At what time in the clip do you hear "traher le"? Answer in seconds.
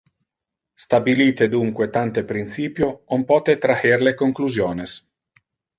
3.67-4.17